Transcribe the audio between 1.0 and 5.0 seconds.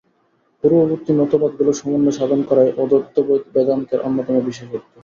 মতবাদগুলির সমন্বয়-সাধন করাই অদ্বৈতবেদান্তের অন্যতম বিশেষত্ব।